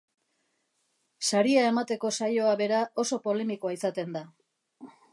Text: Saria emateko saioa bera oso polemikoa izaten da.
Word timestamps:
Saria 1.27 1.67
emateko 1.73 2.13
saioa 2.21 2.57
bera 2.65 2.83
oso 3.05 3.23
polemikoa 3.29 3.79
izaten 3.81 4.19
da. 4.21 4.27